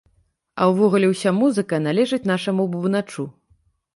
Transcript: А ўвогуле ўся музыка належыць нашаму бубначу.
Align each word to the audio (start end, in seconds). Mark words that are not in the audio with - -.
А 0.61 0.69
ўвогуле 0.71 1.09
ўся 1.11 1.33
музыка 1.41 1.75
належыць 1.87 2.21
нашаму 2.33 2.65
бубначу. 2.75 3.29